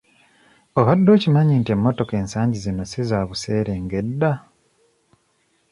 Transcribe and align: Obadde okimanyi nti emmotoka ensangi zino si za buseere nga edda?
Obadde 0.79 1.09
okimanyi 1.17 1.53
nti 1.57 1.69
emmotoka 1.75 2.13
ensangi 2.21 2.57
zino 2.65 2.83
si 2.91 3.01
za 3.09 3.19
buseere 3.27 3.73
nga 3.83 3.95
edda? 4.03 4.31